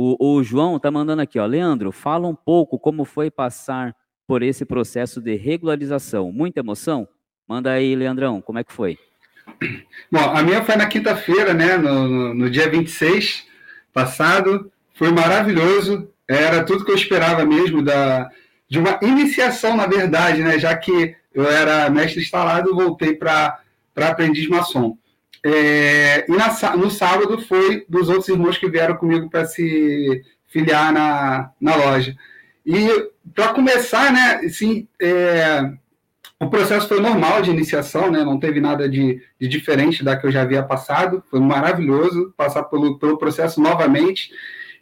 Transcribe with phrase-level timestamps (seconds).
[0.00, 1.44] O, o João tá mandando aqui, ó.
[1.44, 3.96] Leandro, fala um pouco como foi passar
[4.28, 6.30] por esse processo de regularização.
[6.30, 7.08] Muita emoção?
[7.48, 8.96] Manda aí, Leandrão, como é que foi?
[10.08, 13.44] Bom, a minha foi na quinta-feira, né, no, no, no, dia 26
[13.92, 14.70] passado.
[14.94, 16.08] Foi maravilhoso.
[16.28, 18.30] Era tudo que eu esperava mesmo da,
[18.68, 23.58] de uma iniciação, na verdade, né, já que eu era mestre instalado, voltei para
[23.96, 24.96] aprendiz maçom.
[25.44, 30.92] É, e na, no sábado foi dos outros irmãos que vieram comigo para se filiar
[30.92, 32.16] na, na loja.
[32.66, 35.72] E para começar, né, assim, é,
[36.40, 40.26] o processo foi normal de iniciação, né, não teve nada de, de, diferente da que
[40.26, 44.30] eu já havia passado, foi maravilhoso passar pelo, pelo processo novamente.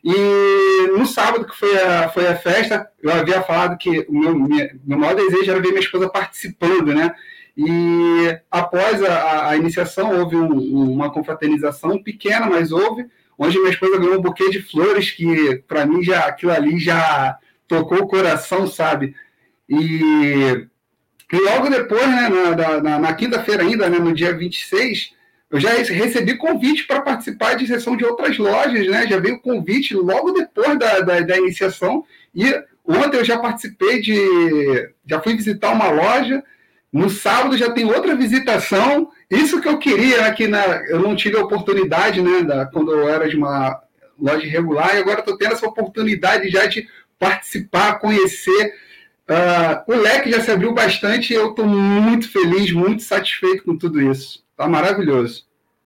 [0.04, 4.38] E no sábado, que foi a, foi a festa, eu havia falado que o meu,
[4.38, 7.12] minha, meu maior desejo era ver minha esposa participando, né?
[7.56, 13.06] E após a, a iniciação, houve um, uma confraternização pequena, mas houve,
[13.38, 17.38] onde minha esposa ganhou um buquê de flores, que para mim já aquilo ali já
[17.68, 19.14] tocou o coração, sabe?
[19.68, 20.66] E,
[21.32, 25.14] e logo depois, né, na, na, na quinta-feira ainda, né, no dia 26,
[25.50, 29.06] eu já recebi convite para participar de sessão de outras lojas, né?
[29.06, 32.04] Já veio convite logo depois da, da, da, iniciação.
[32.34, 32.44] E
[32.84, 34.90] ontem eu já participei de.
[35.06, 36.42] Já fui visitar uma loja.
[36.96, 39.10] No sábado já tem outra visitação.
[39.30, 40.64] Isso que eu queria aqui na.
[40.88, 42.42] Eu não tive a oportunidade, né?
[42.42, 43.82] Da, quando eu era de uma
[44.18, 46.88] loja regular, e agora estou tendo essa oportunidade já de
[47.18, 48.74] participar, conhecer.
[49.28, 53.76] Uh, o leque já se abriu bastante e eu estou muito feliz, muito satisfeito com
[53.76, 54.44] tudo isso.
[54.56, 55.45] Tá maravilhoso.